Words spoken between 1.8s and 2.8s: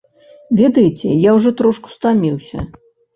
стаміўся.